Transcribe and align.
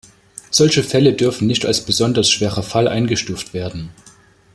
Solche 0.49 0.83
Fälle 0.83 1.13
dürfen 1.13 1.45
nicht 1.45 1.63
als 1.63 1.85
besonders 1.85 2.27
schwerer 2.31 2.63
Fall 2.63 2.87
eingestuft 2.87 3.53
werden 3.53 3.91
kann. 3.95 4.03